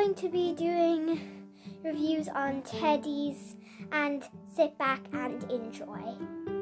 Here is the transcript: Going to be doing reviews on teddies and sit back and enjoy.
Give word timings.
Going 0.00 0.14
to 0.14 0.30
be 0.30 0.54
doing 0.54 1.20
reviews 1.84 2.26
on 2.28 2.62
teddies 2.62 3.54
and 3.92 4.24
sit 4.56 4.78
back 4.78 5.02
and 5.12 5.42
enjoy. 5.50 6.59